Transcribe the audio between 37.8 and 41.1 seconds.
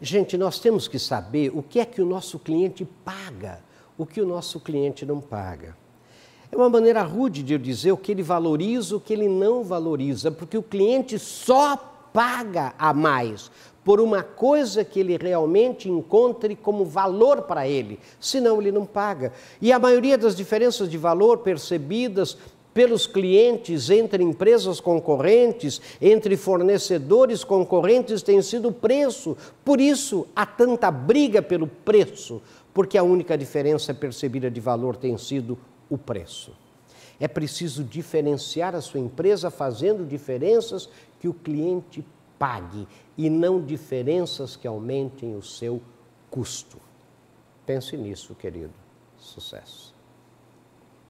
diferenciar a sua empresa fazendo diferenças